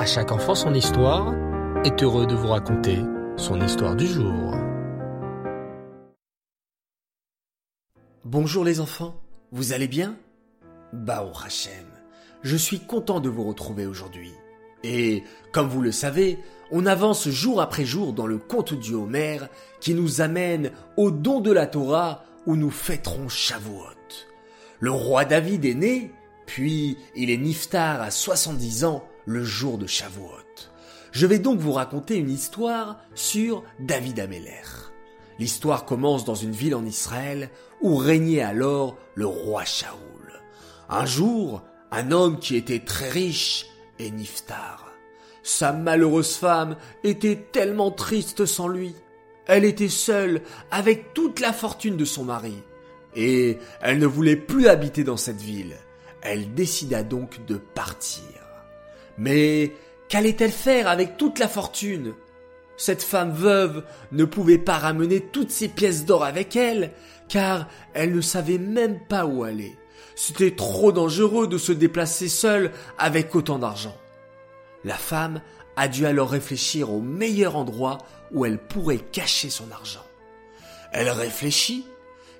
À 0.00 0.06
chaque 0.06 0.32
enfant 0.32 0.54
son 0.54 0.72
histoire 0.72 1.34
est 1.84 2.02
heureux 2.02 2.26
de 2.26 2.34
vous 2.34 2.48
raconter 2.48 3.00
son 3.36 3.60
histoire 3.60 3.94
du 3.94 4.06
jour. 4.06 4.54
Bonjour 8.24 8.64
les 8.64 8.80
enfants, 8.80 9.20
vous 9.52 9.74
allez 9.74 9.88
bien? 9.88 10.16
Bao 10.94 11.32
Hachem, 11.44 11.84
je 12.40 12.56
suis 12.56 12.80
content 12.80 13.20
de 13.20 13.28
vous 13.28 13.44
retrouver 13.44 13.84
aujourd'hui. 13.84 14.32
Et, 14.84 15.22
comme 15.52 15.68
vous 15.68 15.82
le 15.82 15.92
savez, 15.92 16.38
on 16.70 16.86
avance 16.86 17.28
jour 17.28 17.60
après 17.60 17.84
jour 17.84 18.14
dans 18.14 18.26
le 18.26 18.38
conte 18.38 18.72
du 18.72 18.94
Homer 18.94 19.40
qui 19.80 19.92
nous 19.92 20.22
amène 20.22 20.70
au 20.96 21.10
don 21.10 21.42
de 21.42 21.52
la 21.52 21.66
Torah 21.66 22.24
où 22.46 22.56
nous 22.56 22.70
fêterons 22.70 23.28
Shavuot. 23.28 23.84
Le 24.78 24.92
roi 24.92 25.26
David 25.26 25.66
est 25.66 25.74
né, 25.74 26.10
puis 26.46 26.96
il 27.14 27.28
est 27.28 27.36
niftar 27.36 28.00
à 28.00 28.10
70 28.10 28.86
ans 28.86 29.04
le 29.26 29.44
jour 29.44 29.78
de 29.78 29.86
Shavuot. 29.86 30.70
Je 31.12 31.26
vais 31.26 31.38
donc 31.38 31.58
vous 31.58 31.72
raconter 31.72 32.16
une 32.16 32.30
histoire 32.30 32.98
sur 33.14 33.64
David 33.78 34.20
Ameller. 34.20 34.62
L'histoire 35.38 35.84
commence 35.84 36.24
dans 36.24 36.34
une 36.34 36.52
ville 36.52 36.74
en 36.74 36.84
Israël 36.84 37.50
où 37.80 37.96
régnait 37.96 38.42
alors 38.42 38.96
le 39.14 39.26
roi 39.26 39.64
Shaoul. 39.64 40.40
Un 40.88 41.06
jour, 41.06 41.62
un 41.90 42.12
homme 42.12 42.38
qui 42.38 42.56
était 42.56 42.80
très 42.80 43.08
riche 43.08 43.66
est 43.98 44.10
niftar. 44.10 44.92
Sa 45.42 45.72
malheureuse 45.72 46.36
femme 46.36 46.76
était 47.04 47.36
tellement 47.52 47.90
triste 47.90 48.44
sans 48.44 48.68
lui. 48.68 48.94
Elle 49.46 49.64
était 49.64 49.88
seule 49.88 50.42
avec 50.70 51.14
toute 51.14 51.40
la 51.40 51.52
fortune 51.52 51.96
de 51.96 52.04
son 52.04 52.24
mari. 52.24 52.62
Et 53.16 53.58
elle 53.80 53.98
ne 53.98 54.06
voulait 54.06 54.36
plus 54.36 54.68
habiter 54.68 55.02
dans 55.02 55.16
cette 55.16 55.40
ville. 55.40 55.76
Elle 56.22 56.54
décida 56.54 57.02
donc 57.02 57.44
de 57.46 57.56
partir. 57.56 58.39
Mais 59.20 59.74
qu'allait-elle 60.08 60.50
faire 60.50 60.88
avec 60.88 61.18
toute 61.18 61.38
la 61.38 61.46
fortune? 61.46 62.14
Cette 62.78 63.02
femme 63.02 63.32
veuve 63.32 63.84
ne 64.12 64.24
pouvait 64.24 64.56
pas 64.56 64.78
ramener 64.78 65.20
toutes 65.20 65.50
ses 65.50 65.68
pièces 65.68 66.06
d'or 66.06 66.24
avec 66.24 66.56
elle, 66.56 66.92
car 67.28 67.68
elle 67.92 68.14
ne 68.14 68.22
savait 68.22 68.56
même 68.56 68.98
pas 69.08 69.26
où 69.26 69.44
aller. 69.44 69.76
C'était 70.16 70.56
trop 70.56 70.90
dangereux 70.90 71.46
de 71.46 71.58
se 71.58 71.72
déplacer 71.72 72.28
seule 72.28 72.72
avec 72.96 73.34
autant 73.34 73.58
d'argent. 73.58 73.94
La 74.84 74.96
femme 74.96 75.42
a 75.76 75.86
dû 75.86 76.06
alors 76.06 76.30
réfléchir 76.30 76.90
au 76.90 77.02
meilleur 77.02 77.56
endroit 77.56 77.98
où 78.32 78.46
elle 78.46 78.58
pourrait 78.58 79.04
cacher 79.12 79.50
son 79.50 79.70
argent. 79.70 80.06
Elle 80.92 81.10
réfléchit, 81.10 81.84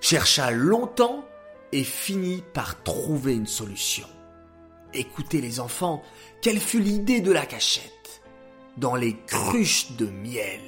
chercha 0.00 0.50
longtemps 0.50 1.27
et 1.72 1.84
finit 1.84 2.42
par 2.55 2.83
trouver 2.83 3.34
une 3.34 3.47
solution. 3.47 4.06
Écoutez 4.93 5.41
les 5.41 5.61
enfants, 5.61 6.03
quelle 6.43 6.61
fut 6.61 6.81
l'idée 6.81 7.21
de 7.21 7.33
la 7.33 7.47
cachette? 7.47 8.23
Dans 8.77 8.97
les 8.97 9.17
cruches 9.27 9.93
de 9.93 10.07
miel. 10.07 10.61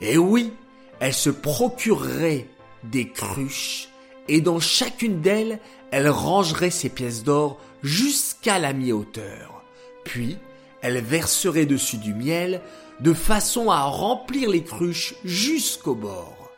Et 0.00 0.18
oui, 0.18 0.52
elle 1.00 1.14
se 1.14 1.30
procurerait 1.30 2.46
des 2.84 3.08
cruches 3.10 3.88
et 4.28 4.40
dans 4.40 4.60
chacune 4.60 5.20
d'elles, 5.20 5.60
elle 5.90 6.08
rangerait 6.08 6.70
ses 6.70 6.88
pièces 6.88 7.22
d'or 7.22 7.60
jusqu'à 7.82 8.58
la 8.58 8.72
mi-hauteur. 8.72 9.62
Puis, 10.04 10.36
elle 10.82 11.00
verserait 11.00 11.66
dessus 11.66 11.98
du 11.98 12.14
miel 12.14 12.60
de 13.00 13.12
façon 13.12 13.70
à 13.70 13.82
remplir 13.82 14.50
les 14.50 14.64
cruches 14.64 15.14
jusqu'au 15.24 15.94
bord. 15.94 16.50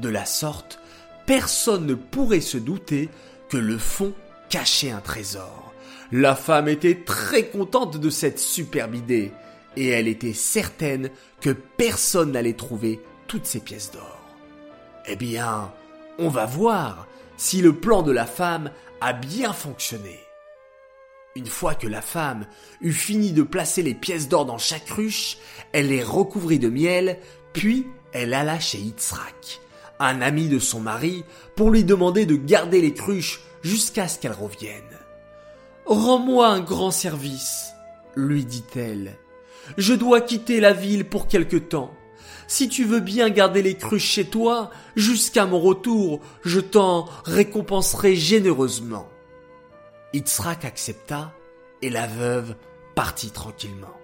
De 0.00 0.08
la 0.08 0.24
sorte, 0.24 0.80
personne 1.26 1.86
ne 1.86 1.94
pourrait 1.94 2.40
se 2.40 2.58
douter 2.58 3.08
que 3.48 3.56
le 3.56 3.78
fond 3.78 4.12
cachait 4.48 4.90
un 4.90 5.00
trésor. 5.00 5.71
La 6.14 6.36
femme 6.36 6.68
était 6.68 7.04
très 7.06 7.46
contente 7.46 7.96
de 7.96 8.10
cette 8.10 8.38
superbe 8.38 8.94
idée, 8.94 9.32
et 9.76 9.88
elle 9.88 10.08
était 10.08 10.34
certaine 10.34 11.08
que 11.40 11.48
personne 11.48 12.32
n'allait 12.32 12.52
trouver 12.52 13.00
toutes 13.28 13.46
ces 13.46 13.60
pièces 13.60 13.92
d'or. 13.92 14.20
Eh 15.06 15.16
bien, 15.16 15.72
on 16.18 16.28
va 16.28 16.44
voir 16.44 17.06
si 17.38 17.62
le 17.62 17.72
plan 17.72 18.02
de 18.02 18.12
la 18.12 18.26
femme 18.26 18.70
a 19.00 19.14
bien 19.14 19.54
fonctionné. 19.54 20.20
Une 21.34 21.46
fois 21.46 21.74
que 21.74 21.86
la 21.86 22.02
femme 22.02 22.44
eut 22.82 22.92
fini 22.92 23.32
de 23.32 23.42
placer 23.42 23.82
les 23.82 23.94
pièces 23.94 24.28
d'or 24.28 24.44
dans 24.44 24.58
chaque 24.58 24.90
ruche, 24.90 25.38
elle 25.72 25.88
les 25.88 26.02
recouvrit 26.02 26.58
de 26.58 26.68
miel, 26.68 27.20
puis 27.54 27.86
elle 28.12 28.34
alla 28.34 28.60
chez 28.60 28.76
Yitzhak, 28.76 29.60
un 29.98 30.20
ami 30.20 30.48
de 30.48 30.58
son 30.58 30.80
mari, 30.80 31.24
pour 31.56 31.70
lui 31.70 31.84
demander 31.84 32.26
de 32.26 32.36
garder 32.36 32.82
les 32.82 32.92
cruches 32.92 33.40
jusqu'à 33.62 34.08
ce 34.08 34.18
qu'elle 34.18 34.32
revienne. 34.32 35.01
Rends-moi 35.86 36.46
un 36.46 36.60
grand 36.60 36.90
service, 36.90 37.72
lui 38.14 38.44
dit-elle. 38.44 39.18
Je 39.76 39.94
dois 39.94 40.20
quitter 40.20 40.60
la 40.60 40.72
ville 40.72 41.04
pour 41.04 41.26
quelque 41.26 41.56
temps. 41.56 41.92
Si 42.46 42.68
tu 42.68 42.84
veux 42.84 43.00
bien 43.00 43.30
garder 43.30 43.62
les 43.62 43.76
cruches 43.76 44.10
chez 44.10 44.26
toi, 44.26 44.70
jusqu'à 44.94 45.46
mon 45.46 45.58
retour, 45.58 46.20
je 46.44 46.60
t'en 46.60 47.08
récompenserai 47.24 48.14
généreusement. 48.14 49.08
Yitzhak 50.12 50.64
accepta 50.64 51.32
et 51.80 51.90
la 51.90 52.06
veuve 52.06 52.54
partit 52.94 53.30
tranquillement. 53.30 53.96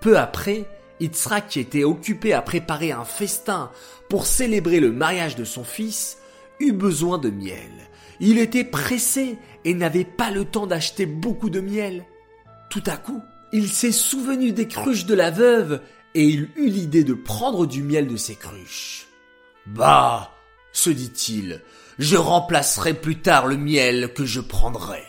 Peu 0.00 0.18
après, 0.18 0.64
Yitzhak 1.00 1.48
qui 1.48 1.60
était 1.60 1.84
occupé 1.84 2.32
à 2.32 2.42
préparer 2.42 2.92
un 2.92 3.04
festin 3.04 3.70
pour 4.08 4.26
célébrer 4.26 4.80
le 4.80 4.90
mariage 4.90 5.36
de 5.36 5.44
son 5.44 5.64
fils, 5.64 6.18
eut 6.58 6.72
besoin 6.72 7.18
de 7.18 7.30
miel. 7.30 7.70
Il 8.20 8.38
était 8.38 8.64
pressé 8.64 9.38
et 9.64 9.74
n'avait 9.74 10.04
pas 10.04 10.30
le 10.30 10.44
temps 10.44 10.66
d'acheter 10.66 11.06
beaucoup 11.06 11.50
de 11.50 11.60
miel. 11.60 12.04
Tout 12.70 12.82
à 12.86 12.96
coup, 12.96 13.22
il 13.52 13.68
s'est 13.68 13.92
souvenu 13.92 14.52
des 14.52 14.68
cruches 14.68 15.06
de 15.06 15.14
la 15.14 15.30
veuve 15.30 15.80
et 16.14 16.24
il 16.24 16.48
eut 16.56 16.70
l'idée 16.70 17.04
de 17.04 17.14
prendre 17.14 17.66
du 17.66 17.82
miel 17.82 18.06
de 18.06 18.16
ses 18.16 18.34
cruches. 18.34 19.06
Bah, 19.66 20.32
se 20.72 20.90
dit-il, 20.90 21.62
je 21.98 22.16
remplacerai 22.16 22.94
plus 22.94 23.20
tard 23.20 23.46
le 23.46 23.56
miel 23.56 24.12
que 24.14 24.24
je 24.24 24.40
prendrai. 24.40 25.02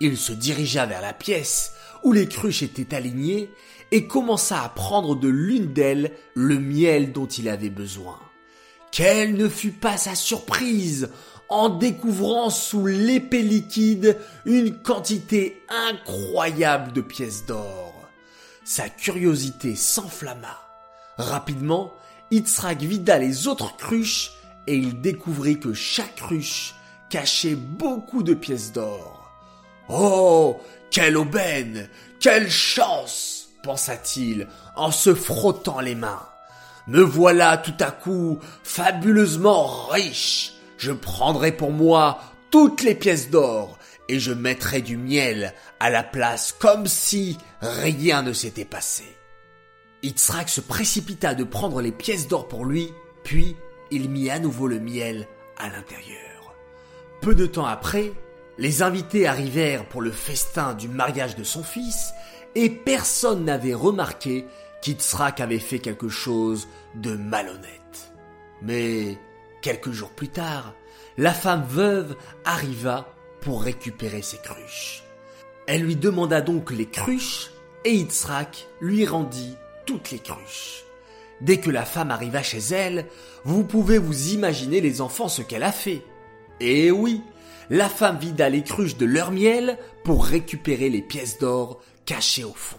Il 0.00 0.16
se 0.16 0.32
dirigea 0.32 0.86
vers 0.86 1.00
la 1.00 1.12
pièce 1.12 1.72
où 2.02 2.12
les 2.12 2.26
cruches 2.26 2.62
étaient 2.62 2.94
alignées 2.94 3.50
et 3.92 4.06
commença 4.06 4.62
à 4.62 4.68
prendre 4.68 5.14
de 5.14 5.28
l'une 5.28 5.72
d'elles 5.72 6.12
le 6.34 6.58
miel 6.58 7.12
dont 7.12 7.26
il 7.26 7.48
avait 7.48 7.70
besoin. 7.70 8.18
Quelle 8.90 9.34
ne 9.36 9.48
fut 9.48 9.72
pas 9.72 9.96
sa 9.96 10.14
surprise 10.14 11.10
en 11.52 11.68
découvrant 11.68 12.48
sous 12.48 12.86
l'épais 12.86 13.42
liquide 13.42 14.18
une 14.46 14.74
quantité 14.74 15.62
incroyable 15.68 16.92
de 16.94 17.02
pièces 17.02 17.44
d'or. 17.44 17.92
Sa 18.64 18.88
curiosité 18.88 19.76
s'enflamma. 19.76 20.58
Rapidement, 21.18 21.92
Yitzhak 22.30 22.80
vida 22.80 23.18
les 23.18 23.48
autres 23.48 23.76
cruches 23.76 24.32
et 24.66 24.76
il 24.76 25.02
découvrit 25.02 25.60
que 25.60 25.74
chaque 25.74 26.16
cruche 26.16 26.74
cachait 27.10 27.54
beaucoup 27.54 28.22
de 28.22 28.32
pièces 28.32 28.72
d'or. 28.72 29.30
Oh, 29.90 30.58
quelle 30.90 31.18
aubaine, 31.18 31.88
quelle 32.18 32.50
chance, 32.50 33.48
pensa-t-il 33.62 34.48
en 34.74 34.90
se 34.90 35.14
frottant 35.14 35.80
les 35.80 35.96
mains. 35.96 36.26
Me 36.86 37.02
voilà 37.02 37.58
tout 37.58 37.74
à 37.78 37.90
coup 37.90 38.38
fabuleusement 38.64 39.86
riche. 39.88 40.51
Je 40.82 40.90
prendrai 40.90 41.52
pour 41.52 41.70
moi 41.70 42.18
toutes 42.50 42.82
les 42.82 42.96
pièces 42.96 43.30
d'or 43.30 43.78
et 44.08 44.18
je 44.18 44.32
mettrai 44.32 44.82
du 44.82 44.96
miel 44.96 45.54
à 45.78 45.90
la 45.90 46.02
place 46.02 46.50
comme 46.58 46.88
si 46.88 47.38
rien 47.60 48.22
ne 48.22 48.32
s'était 48.32 48.64
passé. 48.64 49.04
Yitzhak 50.02 50.48
se 50.48 50.60
précipita 50.60 51.36
de 51.36 51.44
prendre 51.44 51.80
les 51.80 51.92
pièces 51.92 52.26
d'or 52.26 52.48
pour 52.48 52.64
lui, 52.64 52.92
puis 53.22 53.54
il 53.92 54.10
mit 54.10 54.28
à 54.28 54.40
nouveau 54.40 54.66
le 54.66 54.80
miel 54.80 55.28
à 55.56 55.68
l'intérieur. 55.68 56.56
Peu 57.20 57.36
de 57.36 57.46
temps 57.46 57.66
après, 57.66 58.12
les 58.58 58.82
invités 58.82 59.28
arrivèrent 59.28 59.86
pour 59.88 60.02
le 60.02 60.10
festin 60.10 60.74
du 60.74 60.88
mariage 60.88 61.36
de 61.36 61.44
son 61.44 61.62
fils, 61.62 62.12
et 62.56 62.68
personne 62.70 63.44
n'avait 63.44 63.72
remarqué 63.72 64.46
qu'Yitzhak 64.82 65.38
avait 65.38 65.60
fait 65.60 65.78
quelque 65.78 66.08
chose 66.08 66.66
de 66.96 67.14
malhonnête. 67.14 68.12
Mais, 68.62 69.16
quelques 69.62 69.92
jours 69.92 70.10
plus 70.10 70.28
tard, 70.28 70.74
la 71.16 71.32
femme 71.32 71.64
veuve 71.66 72.16
arriva 72.44 73.08
pour 73.40 73.62
récupérer 73.62 74.22
ses 74.22 74.38
cruches. 74.38 75.02
Elle 75.66 75.82
lui 75.82 75.96
demanda 75.96 76.40
donc 76.40 76.70
les 76.70 76.86
cruches 76.86 77.50
et 77.84 77.94
Yitzhak 77.94 78.66
lui 78.80 79.06
rendit 79.06 79.56
toutes 79.86 80.10
les 80.10 80.18
cruches. 80.18 80.84
Dès 81.40 81.58
que 81.58 81.70
la 81.70 81.84
femme 81.84 82.10
arriva 82.10 82.42
chez 82.42 82.58
elle, 82.58 83.06
vous 83.44 83.64
pouvez 83.64 83.98
vous 83.98 84.28
imaginer 84.28 84.80
les 84.80 85.00
enfants 85.00 85.28
ce 85.28 85.42
qu'elle 85.42 85.64
a 85.64 85.72
fait. 85.72 86.02
Et 86.60 86.90
oui, 86.90 87.20
la 87.70 87.88
femme 87.88 88.18
vida 88.18 88.48
les 88.48 88.62
cruches 88.62 88.96
de 88.96 89.06
leur 89.06 89.32
miel 89.32 89.78
pour 90.04 90.24
récupérer 90.24 90.88
les 90.88 91.02
pièces 91.02 91.38
d'or 91.38 91.80
cachées 92.04 92.44
au 92.44 92.54
fond. 92.54 92.76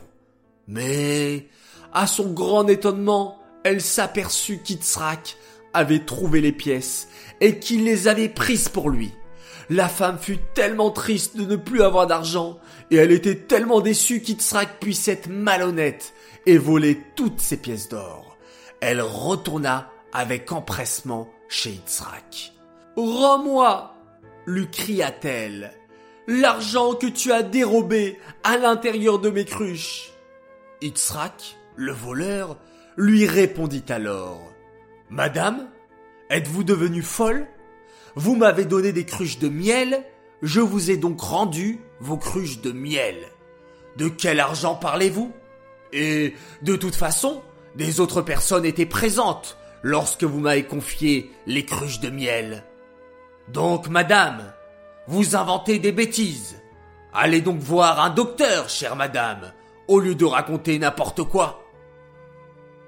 Mais, 0.67 1.47
à 1.91 2.07
son 2.07 2.31
grand 2.31 2.67
étonnement, 2.67 3.39
elle 3.63 3.81
s'aperçut 3.81 4.59
qu'Yitzhak 4.59 5.37
avait 5.73 6.05
trouvé 6.05 6.41
les 6.41 6.51
pièces 6.51 7.07
et 7.41 7.59
qu'il 7.59 7.83
les 7.83 8.07
avait 8.07 8.29
prises 8.29 8.69
pour 8.69 8.89
lui. 8.89 9.13
La 9.69 9.87
femme 9.87 10.19
fut 10.19 10.39
tellement 10.53 10.91
triste 10.91 11.37
de 11.37 11.45
ne 11.45 11.55
plus 11.55 11.81
avoir 11.81 12.05
d'argent, 12.05 12.59
et 12.91 12.97
elle 12.97 13.11
était 13.11 13.35
tellement 13.35 13.81
déçue 13.81 14.21
qu'Itsrak 14.21 14.79
puisse 14.79 15.07
être 15.07 15.29
malhonnête 15.29 16.13
et 16.45 16.57
voler 16.57 17.01
toutes 17.15 17.39
ses 17.39 17.57
pièces 17.57 17.89
d'or. 17.89 18.37
Elle 18.81 19.01
retourna 19.01 19.89
avec 20.11 20.51
empressement 20.51 21.29
chez 21.47 21.71
Yitzhak. 21.71 22.53
Rends-moi 22.97 23.93
lui 24.45 24.69
cria-t-elle, 24.69 25.71
l'argent 26.27 26.95
que 26.95 27.07
tu 27.07 27.31
as 27.31 27.43
dérobé 27.43 28.19
à 28.43 28.57
l'intérieur 28.57 29.19
de 29.19 29.29
mes 29.29 29.45
cruches. 29.45 30.11
Yitzhak, 30.81 31.55
le 31.75 31.93
voleur, 31.93 32.57
lui 32.97 33.25
répondit 33.25 33.85
alors, 33.89 34.52
Madame, 35.09 35.69
êtes-vous 36.29 36.63
devenue 36.63 37.01
folle? 37.01 37.47
Vous 38.15 38.35
m'avez 38.35 38.65
donné 38.65 38.91
des 38.91 39.05
cruches 39.05 39.39
de 39.39 39.49
miel, 39.49 40.03
je 40.41 40.59
vous 40.59 40.91
ai 40.91 40.97
donc 40.97 41.21
rendu 41.21 41.79
vos 41.99 42.17
cruches 42.17 42.61
de 42.61 42.71
miel. 42.71 43.15
De 43.97 44.07
quel 44.07 44.39
argent 44.39 44.75
parlez-vous? 44.75 45.31
Et 45.91 46.33
de 46.61 46.75
toute 46.75 46.95
façon, 46.95 47.43
des 47.75 47.99
autres 47.99 48.21
personnes 48.21 48.65
étaient 48.65 48.85
présentes 48.85 49.57
lorsque 49.83 50.23
vous 50.23 50.39
m'avez 50.39 50.63
confié 50.63 51.31
les 51.45 51.65
cruches 51.65 51.99
de 51.99 52.09
miel. 52.09 52.63
Donc, 53.49 53.87
madame, 53.87 54.53
vous 55.07 55.35
inventez 55.35 55.79
des 55.79 55.91
bêtises. 55.91 56.61
Allez 57.13 57.41
donc 57.41 57.59
voir 57.59 58.01
un 58.01 58.09
docteur, 58.09 58.69
chère 58.69 58.95
madame, 58.95 59.53
au 59.87 59.99
lieu 59.99 60.15
de 60.15 60.25
raconter 60.25 60.79
n'importe 60.79 61.23
quoi. 61.23 61.62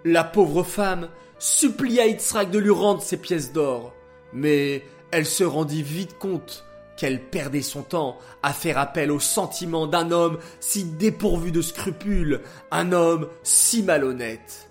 La 0.08 0.24
pauvre 0.24 0.62
femme 0.62 1.10
supplia 1.40 2.06
Yitzhak 2.06 2.52
de 2.52 2.60
lui 2.60 2.70
rendre 2.70 3.02
ses 3.02 3.18
pièces 3.18 3.52
d'or, 3.52 3.92
mais 4.34 4.84
elle 5.10 5.26
se 5.26 5.44
rendit 5.44 5.82
vite 5.82 6.20
compte 6.20 6.64
qu'elle 6.96 7.24
perdait 7.24 7.64
son 7.64 7.82
temps 7.82 8.20
à 8.44 8.54
faire 8.54 8.78
appel 8.78 9.12
aux 9.12 9.20
sentiments 9.20 9.88
d'un 9.88 10.12
homme 10.12 10.38
si 10.60 10.84
dépourvu 10.84 11.52
de 11.52 11.64
scrupules, 11.64 12.42
un 12.70 12.92
homme 12.92 13.28
si 13.42 13.82
malhonnête. 13.82 14.70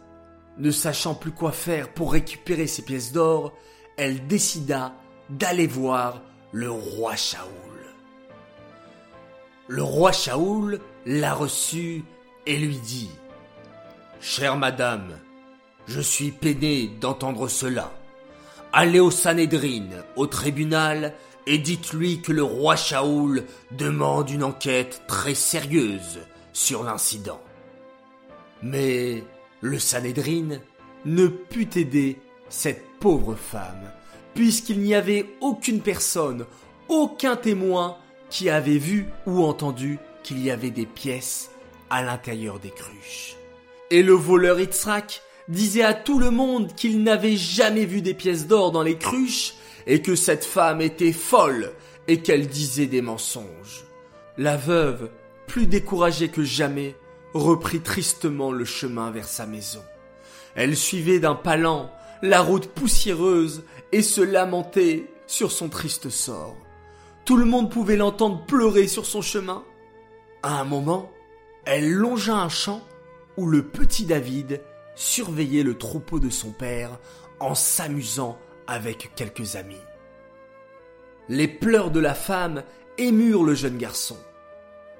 Ne 0.58 0.70
sachant 0.70 1.16
plus 1.16 1.32
quoi 1.32 1.50
faire 1.50 1.88
pour 1.88 2.12
récupérer 2.12 2.68
ses 2.68 2.82
pièces 2.82 3.10
d'or, 3.10 3.54
elle 3.96 4.28
décida 4.28 4.94
d'aller 5.30 5.66
voir 5.66 6.22
le 6.52 6.70
roi 6.70 7.16
Shaoul. 7.16 7.50
Le 9.66 9.82
roi 9.82 10.12
Shaoul 10.12 10.78
la 11.06 11.34
reçut 11.34 12.04
et 12.46 12.56
lui 12.56 12.76
dit 12.76 13.10
Chère 14.20 14.56
madame, 14.56 15.18
je 15.86 16.00
suis 16.00 16.30
peiné 16.30 16.88
d'entendre 17.00 17.48
cela. 17.48 17.92
Allez 18.72 19.00
au 19.00 19.10
Sanhedrin, 19.10 19.88
au 20.16 20.26
tribunal, 20.26 21.14
et 21.46 21.58
dites-lui 21.58 22.22
que 22.22 22.32
le 22.32 22.42
roi 22.42 22.74
Shaoul 22.74 23.44
demande 23.70 24.30
une 24.30 24.44
enquête 24.44 25.02
très 25.06 25.34
sérieuse 25.34 26.20
sur 26.52 26.82
l'incident. 26.82 27.40
Mais 28.62 29.22
le 29.60 29.78
Sanhedrin 29.78 30.58
ne 31.04 31.26
put 31.26 31.68
aider 31.76 32.18
cette 32.48 32.82
pauvre 32.98 33.34
femme, 33.34 33.92
puisqu'il 34.34 34.80
n'y 34.80 34.94
avait 34.94 35.26
aucune 35.40 35.80
personne, 35.80 36.46
aucun 36.88 37.36
témoin 37.36 37.98
qui 38.30 38.48
avait 38.48 38.78
vu 38.78 39.06
ou 39.26 39.44
entendu 39.44 39.98
qu'il 40.22 40.42
y 40.42 40.50
avait 40.50 40.70
des 40.70 40.86
pièces 40.86 41.50
à 41.90 42.02
l'intérieur 42.02 42.58
des 42.58 42.70
cruches. 42.70 43.36
Et 43.90 44.02
le 44.02 44.12
voleur 44.12 44.60
Itzrak 44.60 45.22
disait 45.48 45.82
à 45.82 45.94
tout 45.94 46.18
le 46.18 46.30
monde 46.30 46.74
qu'il 46.74 47.02
n'avait 47.02 47.36
jamais 47.36 47.84
vu 47.84 48.02
des 48.02 48.14
pièces 48.14 48.46
d'or 48.46 48.72
dans 48.72 48.82
les 48.82 48.96
cruches 48.96 49.54
et 49.86 50.00
que 50.00 50.14
cette 50.14 50.44
femme 50.44 50.80
était 50.80 51.12
folle 51.12 51.72
et 52.08 52.20
qu'elle 52.20 52.48
disait 52.48 52.86
des 52.86 53.02
mensonges. 53.02 53.84
La 54.38 54.56
veuve, 54.56 55.10
plus 55.46 55.66
découragée 55.66 56.28
que 56.28 56.42
jamais, 56.42 56.96
reprit 57.34 57.80
tristement 57.80 58.52
le 58.52 58.64
chemin 58.64 59.10
vers 59.10 59.28
sa 59.28 59.46
maison. 59.46 59.82
Elle 60.54 60.76
suivait 60.76 61.20
d'un 61.20 61.34
pas 61.34 61.56
lent 61.56 61.90
la 62.22 62.40
route 62.40 62.68
poussiéreuse 62.68 63.64
et 63.92 64.02
se 64.02 64.22
lamentait 64.22 65.06
sur 65.26 65.52
son 65.52 65.68
triste 65.68 66.08
sort. 66.08 66.56
Tout 67.24 67.36
le 67.36 67.44
monde 67.44 67.70
pouvait 67.70 67.96
l'entendre 67.96 68.44
pleurer 68.46 68.86
sur 68.86 69.04
son 69.04 69.20
chemin. 69.20 69.62
À 70.42 70.60
un 70.60 70.64
moment, 70.64 71.10
elle 71.64 71.90
longea 71.90 72.34
un 72.34 72.48
champ 72.48 72.82
où 73.36 73.46
le 73.46 73.62
petit 73.62 74.06
David 74.06 74.60
surveillait 74.94 75.62
le 75.62 75.76
troupeau 75.76 76.20
de 76.20 76.30
son 76.30 76.52
père 76.52 76.98
en 77.40 77.54
s'amusant 77.54 78.38
avec 78.66 79.12
quelques 79.14 79.56
amis. 79.56 79.80
Les 81.28 81.48
pleurs 81.48 81.90
de 81.90 82.00
la 82.00 82.14
femme 82.14 82.62
émurent 82.98 83.44
le 83.44 83.54
jeune 83.54 83.78
garçon. 83.78 84.16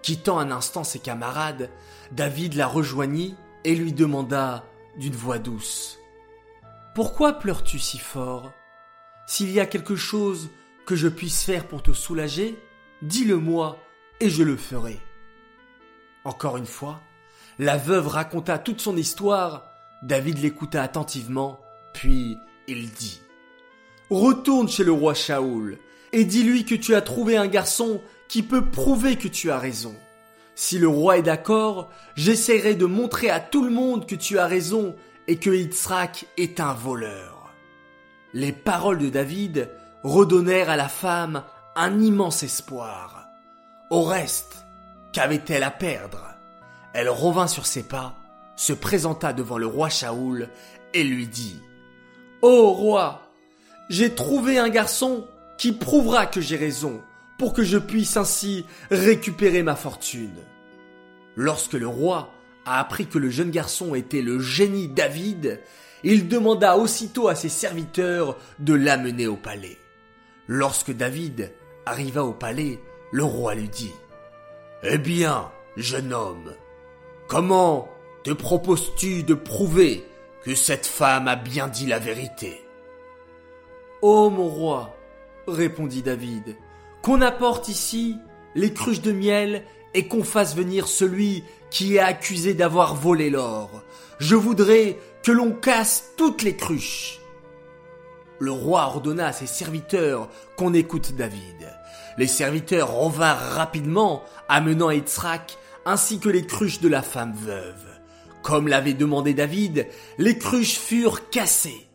Quittant 0.03 0.39
un 0.39 0.51
instant 0.51 0.85
ses 0.85 0.99
camarades, 0.99 1.71
David 2.13 2.55
la 2.55 2.67
rejoignit 2.67 3.37
et 3.65 3.75
lui 3.75 3.93
demanda 3.93 4.65
d'une 4.97 5.15
voix 5.15 5.39
douce. 5.39 5.99
Pourquoi 6.95 7.35
pleures-tu 7.35 7.79
si 7.79 7.99
fort? 7.99 8.53
S'il 9.27 9.51
y 9.51 9.61
a 9.61 9.67
quelque 9.67 9.97
chose 9.97 10.51
que 10.87 10.97
je 10.97 11.09
puisse 11.09 11.43
faire 11.43 11.67
pour 11.67 11.83
te 11.83 11.93
soulager, 11.93 12.59
dis-le-moi 13.03 13.79
et 14.21 14.29
je 14.29 14.43
le 14.43 14.57
ferai. 14.57 15.01
Encore 16.25 16.57
une 16.57 16.67
fois, 16.67 17.01
la 17.59 17.77
veuve 17.77 18.09
raconta 18.09 18.59
toute 18.59 18.81
son 18.81 18.97
histoire, 18.97 19.65
David 20.03 20.39
l'écouta 20.39 20.83
attentivement, 20.83 21.61
puis 21.93 22.39
il 22.67 22.91
dit 22.91 23.21
Retourne 24.11 24.69
chez 24.69 24.85
le 24.85 24.93
roi 24.93 25.15
Shaoul 25.15 25.79
et 26.13 26.25
dis-lui 26.25 26.65
que 26.65 26.75
tu 26.75 26.95
as 26.95 27.01
trouvé 27.01 27.37
un 27.37 27.47
garçon 27.47 28.01
qui 28.29 28.43
peut 28.43 28.67
prouver 28.67 29.17
que 29.17 29.29
tu 29.29 29.51
as 29.51 29.59
raison. 29.59 29.95
Si 30.55 30.79
le 30.79 30.89
roi 30.89 31.19
est 31.19 31.23
d'accord, 31.23 31.91
j'essaierai 32.15 32.75
de 32.75 32.87
montrer 32.87 33.31
à 33.31 33.41
tout 33.41 33.65
le 33.65 33.71
monde 33.71 34.07
que 34.07 34.15
tu 34.15 34.39
as 34.39 34.47
raison 34.47 34.95
et 35.27 35.37
que 35.37 35.51
Yitzhak 35.51 36.27
est 36.37 36.61
un 36.61 36.75
voleur. 36.75 37.53
Les 38.33 38.53
paroles 38.53 38.99
de 38.99 39.09
David 39.09 39.71
redonnèrent 40.03 40.71
à 40.71 40.77
la 40.77 40.89
femme 40.89 41.43
un 41.77 42.01
immense 42.01 42.43
espoir. 42.43 43.27
Au 43.91 44.03
reste, 44.03 44.65
qu'avait-elle 45.13 45.63
à 45.63 45.71
perdre? 45.71 46.34
Elle 46.95 47.09
revint 47.09 47.49
sur 47.49 47.67
ses 47.67 47.83
pas, 47.83 48.17
se 48.57 48.73
présenta 48.73 49.33
devant 49.33 49.59
le 49.59 49.67
roi 49.67 49.89
Shaoul 49.89 50.49
et 50.95 51.03
lui 51.03 51.27
dit 51.27 51.61
Ô 52.41 52.71
roi, 52.71 53.23
j'ai 53.91 54.15
trouvé 54.15 54.59
un 54.59 54.69
garçon 54.69 55.27
qui 55.59 55.73
prouvera 55.73 56.27
que 56.27 56.41
j'ai 56.41 56.57
raison 56.57 57.03
pour 57.37 57.53
que 57.53 57.65
je 57.65 57.79
puisse 57.79 58.17
ainsi 58.17 58.65
récupérer 58.91 59.63
ma 59.65 59.75
fortune. 59.75 60.37
Lorsque 61.37 61.73
le 61.73 61.89
roi 61.89 62.31
a 62.65 62.79
appris 62.79 63.07
que 63.07 63.19
le 63.19 63.29
jeune 63.29 63.51
garçon 63.51 63.95
était 63.95 64.23
le 64.23 64.39
génie 64.39 64.89
David, 64.89 65.61
il 66.05 66.29
demanda 66.29 66.77
aussitôt 66.77 67.29
à 67.29 67.35
ses 67.35 67.49
serviteurs 67.49 68.37
de 68.61 68.75
l'amener 68.75 69.27
au 69.27 69.37
palais. 69.37 69.79
Lorsque 70.47 70.93
David 70.93 71.53
arriva 71.87 72.25
au 72.25 72.33
palais, 72.33 72.79
le 73.11 73.25
roi 73.25 73.55
lui 73.55 73.69
dit 73.69 73.93
Eh 74.83 74.99
bien, 74.99 75.51
jeune 75.77 76.13
homme, 76.13 76.55
comment 77.29 77.89
te 78.23 78.31
proposes-tu 78.31 79.23
de 79.23 79.35
prouver 79.35 80.05
que 80.43 80.55
cette 80.55 80.87
femme 80.87 81.29
a 81.29 81.37
bien 81.37 81.69
dit 81.69 81.87
la 81.87 81.99
vérité? 81.99 82.63
Oh 84.03 84.31
mon 84.31 84.49
roi, 84.49 84.95
répondit 85.47 86.03
David, 86.03 86.57
qu'on 87.03 87.23
apporte 87.23 87.69
ici 87.69 88.19
les 88.55 88.73
cruches 88.73 89.01
de 89.01 89.13
miel 89.13 89.65
et 89.95 90.09
qu'on 90.09 90.25
fasse 90.25 90.55
venir 90.55 90.89
celui 90.89 91.45
qui 91.71 91.97
est 91.97 92.01
accusé 92.01 92.55
d'avoir 92.55 92.95
volé 92.95 93.31
l'or. 93.31 93.71
Je 94.19 94.37
voudrais 94.37 94.99
que 95.23 95.33
l'on 95.33 95.53
casse 95.53 96.13
toutes 96.17 96.43
les 96.43 96.57
cruches. 96.57 97.21
Le 98.39 98.51
roi 98.51 98.83
ordonna 98.87 99.29
à 99.29 99.33
ses 99.33 99.47
serviteurs 99.47 100.29
qu'on 100.57 100.75
écoute 100.75 101.15
David. 101.17 101.73
Les 102.19 102.27
serviteurs 102.27 102.93
revinrent 102.93 103.55
rapidement, 103.55 104.23
amenant 104.49 104.91
Yitzhak 104.91 105.57
ainsi 105.85 106.19
que 106.19 106.29
les 106.29 106.47
cruches 106.47 106.81
de 106.81 106.89
la 106.89 107.03
femme 107.03 107.35
veuve. 107.35 107.87
Comme 108.43 108.69
l'avait 108.69 108.95
demandé 108.95 109.35
David, 109.35 109.87
les 110.19 110.39
cruches 110.39 110.79
furent 110.79 111.31
cassées. 111.31 111.89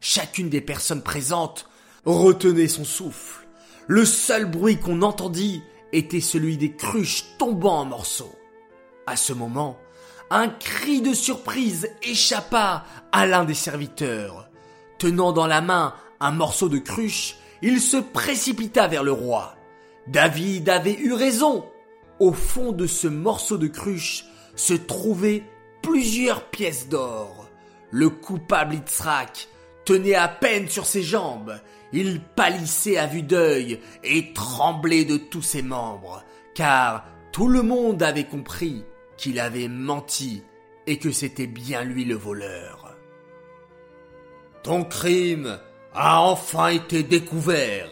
Chacune 0.00 0.50
des 0.50 0.60
personnes 0.60 1.02
présentes 1.02 1.66
retenait 2.04 2.68
son 2.68 2.84
souffle. 2.84 3.46
Le 3.86 4.04
seul 4.04 4.44
bruit 4.46 4.78
qu'on 4.78 5.02
entendit 5.02 5.62
était 5.92 6.20
celui 6.20 6.56
des 6.56 6.74
cruches 6.74 7.24
tombant 7.38 7.80
en 7.80 7.84
morceaux. 7.84 8.34
À 9.06 9.16
ce 9.16 9.32
moment, 9.32 9.78
un 10.30 10.48
cri 10.48 11.00
de 11.00 11.14
surprise 11.14 11.88
échappa 12.02 12.84
à 13.12 13.26
l'un 13.26 13.44
des 13.44 13.54
serviteurs. 13.54 14.48
Tenant 14.98 15.32
dans 15.32 15.46
la 15.46 15.60
main 15.60 15.94
un 16.20 16.32
morceau 16.32 16.68
de 16.68 16.78
cruche, 16.78 17.36
il 17.62 17.80
se 17.80 17.96
précipita 17.96 18.88
vers 18.88 19.04
le 19.04 19.12
roi. 19.12 19.54
David 20.06 20.68
avait 20.68 20.98
eu 20.98 21.12
raison. 21.12 21.64
Au 22.24 22.32
fond 22.32 22.72
de 22.72 22.86
ce 22.86 23.06
morceau 23.06 23.58
de 23.58 23.66
cruche 23.66 24.24
se 24.56 24.72
trouvaient 24.72 25.42
plusieurs 25.82 26.48
pièces 26.48 26.88
d'or. 26.88 27.50
Le 27.90 28.08
coupable 28.08 28.76
Yitzhak 28.76 29.46
tenait 29.84 30.14
à 30.14 30.28
peine 30.28 30.66
sur 30.70 30.86
ses 30.86 31.02
jambes. 31.02 31.60
Il 31.92 32.22
pâlissait 32.22 32.96
à 32.96 33.04
vue 33.06 33.20
d'œil 33.20 33.78
et 34.02 34.32
tremblait 34.32 35.04
de 35.04 35.18
tous 35.18 35.42
ses 35.42 35.60
membres, 35.60 36.24
car 36.54 37.04
tout 37.30 37.46
le 37.46 37.60
monde 37.60 38.02
avait 38.02 38.24
compris 38.24 38.86
qu'il 39.18 39.38
avait 39.38 39.68
menti 39.68 40.42
et 40.86 40.96
que 40.96 41.10
c'était 41.10 41.46
bien 41.46 41.84
lui 41.84 42.06
le 42.06 42.14
voleur. 42.14 42.96
Ton 44.62 44.82
crime 44.82 45.58
a 45.92 46.22
enfin 46.22 46.68
été 46.68 47.02
découvert. 47.02 47.90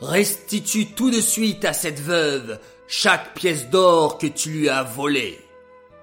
Restitue 0.00 0.86
tout 0.86 1.12
de 1.12 1.20
suite 1.20 1.64
à 1.64 1.72
cette 1.72 2.00
veuve 2.00 2.58
chaque 2.94 3.32
pièce 3.32 3.70
d'or 3.70 4.18
que 4.18 4.26
tu 4.26 4.50
lui 4.50 4.68
as 4.68 4.82
volée, 4.82 5.40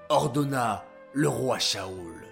ordonna 0.08 0.84
le 1.12 1.28
roi 1.28 1.60
Shaoul. 1.60 2.26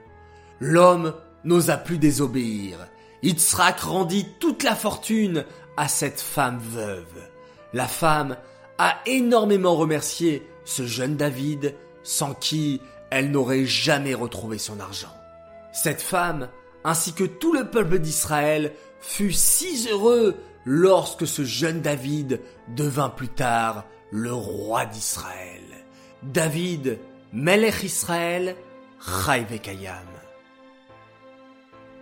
L'homme 0.59 1.15
n'osa 1.45 1.77
plus 1.77 1.99
désobéir. 1.99 2.77
Yitzhak 3.23 3.79
rendit 3.79 4.27
toute 4.41 4.65
la 4.65 4.75
fortune 4.75 5.45
à 5.77 5.87
cette 5.87 6.21
femme 6.21 6.59
veuve. 6.59 7.29
La 7.73 7.87
femme 7.87 8.37
a 8.79 8.99
énormément 9.07 9.77
remercié 9.77 10.45
ce 10.65 10.85
jeune 10.85 11.17
David 11.17 11.77
sans 12.03 12.35
qui 12.35 12.83
elle 13.13 13.31
n'aurait 13.31 13.65
jamais 13.65 14.15
retrouvé 14.15 14.59
son 14.59 14.81
argent. 14.81 15.15
Cette 15.73 16.03
femme, 16.03 16.49
ainsi 16.83 17.13
que 17.13 17.23
tout 17.23 17.53
le 17.53 17.71
peuple 17.71 18.01
d'Israël, 18.01 18.73
fut 18.99 19.33
si 19.33 19.87
heureux 19.89 20.35
lorsque 20.65 21.29
ce 21.29 21.45
jeune 21.45 21.81
David 21.81 22.41
devint 22.75 23.09
plus 23.09 23.29
tard 23.29 23.85
le 24.11 24.33
roi 24.33 24.87
d'Israël. 24.87 25.63
David, 26.23 26.99
Melech 27.33 27.83
Israël, 27.83 28.57
Vekayam. 29.01 30.07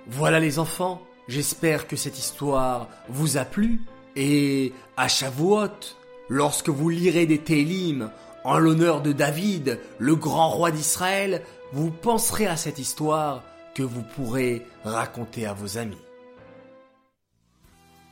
Voilà 0.06 0.40
les 0.40 0.58
enfants, 0.58 1.02
j'espère 1.28 1.88
que 1.88 1.96
cette 1.96 2.18
histoire 2.18 2.88
vous 3.08 3.36
a 3.36 3.44
plu 3.44 3.82
et 4.14 4.72
à 4.96 5.08
Shavuot, 5.08 5.94
lorsque 6.28 6.70
vous 6.70 6.88
lirez 6.88 7.26
des 7.26 7.38
Télim 7.38 8.10
en 8.44 8.58
l'honneur 8.58 9.02
de 9.02 9.12
David, 9.12 9.80
le 9.98 10.14
grand 10.14 10.48
roi 10.48 10.70
d'Israël, 10.70 11.42
vous 11.72 11.90
penserez 11.90 12.46
à 12.46 12.56
cette 12.56 12.78
histoire 12.78 13.42
que 13.74 13.82
vous 13.82 14.02
pourrez 14.02 14.64
raconter 14.84 15.44
à 15.44 15.52
vos 15.52 15.76
amis. 15.76 15.98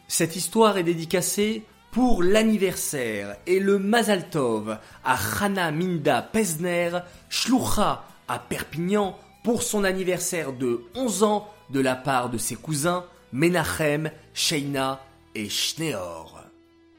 Cette 0.09 0.37
histoire 0.37 0.77
est 0.77 0.83
dédicacée 0.83 1.65
pour 1.95 2.25
l'anniversaire 2.25 3.37
et 3.47 3.61
le 3.61 3.79
Mazal 3.79 4.29
Tov 4.29 4.79
à 5.05 5.17
Hana 5.41 5.71
Minda 5.71 6.23
Pesner, 6.23 6.91
Shlucha 7.29 8.03
à 8.27 8.39
Perpignan 8.41 9.17
pour 9.45 9.63
son 9.63 9.85
anniversaire 9.85 10.53
de 10.53 10.83
11 10.97 11.23
ans 11.23 11.49
de 11.71 11.79
la 11.79 11.95
part 11.95 12.31
de 12.31 12.37
ses 12.37 12.57
cousins 12.57 13.05
Menachem, 13.33 14.11
Sheina 14.33 15.01
et 15.37 15.49
Shneor. 15.49 16.43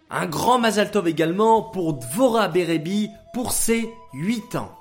Un 0.10 0.28
grand 0.28 0.60
Mazal 0.60 0.92
Tov 0.92 1.10
également 1.10 1.62
pour 1.62 1.96
Dvora 1.96 2.48
Berebi 2.48 3.10
pour 3.34 3.52
ses 3.52 3.90
8 4.14 4.56
ans. 4.56 4.72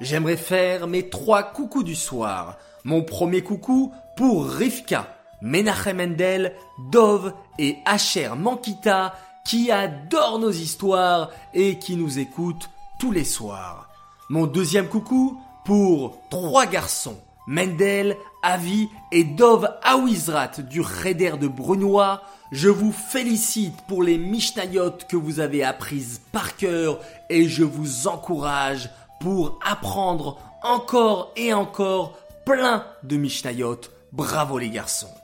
J'aimerais 0.00 0.38
faire 0.38 0.86
mes 0.86 1.10
trois 1.10 1.42
coucous 1.42 1.82
du 1.82 1.94
soir. 1.94 2.56
Mon 2.84 3.02
premier 3.02 3.42
coucou 3.42 3.92
pour 4.16 4.48
Rivka, 4.48 5.14
Menachem 5.42 5.98
Mendel, 5.98 6.54
Dov 6.90 7.34
et 7.58 7.76
Asher 7.84 8.30
Mankita 8.34 9.12
qui 9.44 9.70
adorent 9.70 10.38
nos 10.38 10.50
histoires 10.50 11.30
et 11.54 11.78
qui 11.78 11.96
nous 11.96 12.18
écoutent 12.18 12.70
tous 12.98 13.10
les 13.10 13.24
soirs. 13.24 13.88
Mon 14.28 14.46
deuxième 14.46 14.88
coucou 14.88 15.40
pour 15.64 16.18
trois 16.30 16.66
garçons, 16.66 17.18
Mendel, 17.46 18.16
Avi 18.42 18.88
et 19.10 19.24
Dov 19.24 19.68
Awizrat 19.82 20.52
du 20.58 20.80
Raider 20.80 21.34
de 21.40 21.48
Brunois. 21.48 22.22
Je 22.50 22.68
vous 22.68 22.92
félicite 22.92 23.80
pour 23.88 24.02
les 24.02 24.18
Mishnayot 24.18 24.92
que 25.08 25.16
vous 25.16 25.40
avez 25.40 25.64
apprises 25.64 26.20
par 26.32 26.56
cœur 26.56 26.98
et 27.28 27.48
je 27.48 27.64
vous 27.64 28.08
encourage 28.08 28.90
pour 29.20 29.58
apprendre 29.64 30.38
encore 30.62 31.32
et 31.36 31.52
encore 31.52 32.18
plein 32.44 32.84
de 33.02 33.16
Mishnayot. 33.16 33.80
Bravo 34.12 34.58
les 34.58 34.70
garçons. 34.70 35.21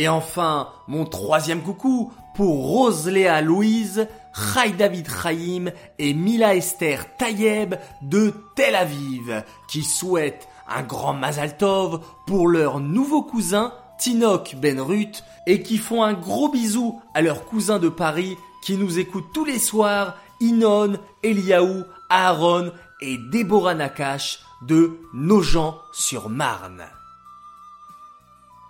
Et 0.00 0.08
enfin, 0.08 0.70
mon 0.88 1.04
troisième 1.04 1.60
coucou 1.60 2.10
pour 2.34 2.68
Rose 2.68 3.06
Léa 3.06 3.42
Louise, 3.42 4.08
Chai 4.32 4.70
David 4.70 5.06
Chaim 5.10 5.66
et 5.98 6.14
Mila 6.14 6.54
Esther 6.54 7.18
Tayeb 7.18 7.74
de 8.00 8.32
Tel 8.56 8.76
Aviv, 8.76 9.44
qui 9.68 9.82
souhaitent 9.82 10.48
un 10.66 10.80
grand 10.80 11.12
Mazal 11.12 11.54
Tov 11.58 12.00
pour 12.26 12.48
leur 12.48 12.80
nouveau 12.80 13.20
cousin 13.20 13.74
Tinok 13.98 14.56
Ben 14.56 14.80
Ruth 14.80 15.22
et 15.46 15.62
qui 15.62 15.76
font 15.76 16.02
un 16.02 16.14
gros 16.14 16.48
bisou 16.48 16.98
à 17.12 17.20
leur 17.20 17.44
cousin 17.44 17.78
de 17.78 17.90
Paris 17.90 18.38
qui 18.62 18.78
nous 18.78 18.98
écoute 18.98 19.26
tous 19.34 19.44
les 19.44 19.58
soirs, 19.58 20.16
Inon, 20.40 20.94
Eliaou, 21.22 21.84
Aaron 22.08 22.72
et 23.02 23.18
Déborah 23.30 23.74
Nakash 23.74 24.40
de 24.62 24.98
Nogent-sur-Marne. 25.12 26.86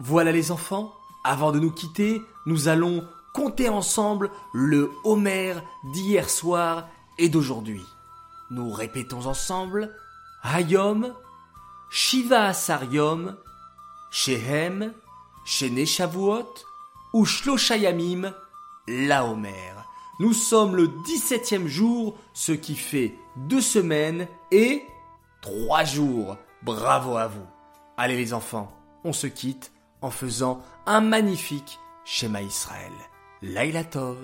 Voilà 0.01 0.33
les 0.33 0.51
enfants, 0.51 0.93
avant 1.25 1.53
de 1.53 1.59
nous 1.59 1.71
quitter, 1.71 2.23
nous 2.47 2.69
allons 2.69 3.07
compter 3.33 3.69
ensemble 3.69 4.31
le 4.53 4.91
Homer 5.05 5.55
d'hier 5.93 6.29
soir 6.29 6.89
et 7.19 7.29
d'aujourd'hui. 7.29 7.85
Nous 8.51 8.71
répétons 8.71 9.27
ensemble 9.27 9.95
Hayom, 10.43 11.15
Shiva 11.91 12.47
Asariom, 12.47 13.37
Shehem, 14.11 14.93
Shene 15.45 15.87
Shavuot 15.87 16.55
ou 17.13 17.27
la 18.89 19.25
Homer. 19.25 19.73
Nous 20.19 20.33
sommes 20.33 20.77
le 20.77 20.89
17e 20.89 21.67
jour, 21.67 22.19
ce 22.35 22.53
qui 22.53 22.75
fait 22.75 23.15
deux 23.37 23.61
semaines 23.61 24.29
et 24.51 24.85
trois 25.41 25.85
jours. 25.85 26.37
Bravo 26.63 27.17
à 27.17 27.27
vous. 27.27 27.47
Allez 27.97 28.17
les 28.17 28.35
enfants, 28.35 28.73
on 29.05 29.13
se 29.13 29.27
quitte 29.27 29.73
en 30.03 30.11
faisant 30.11 30.63
un 30.87 31.01
magnifique 31.01 31.79
schéma 32.05 32.43
Israël. 32.43 32.93
Laila 33.43 33.85
Tov. 33.85 34.17